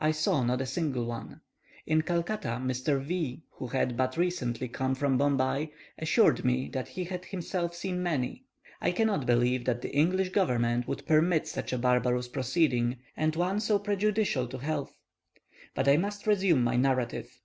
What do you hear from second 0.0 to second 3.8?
I saw not a single one. In Calcutta, Mr. V, who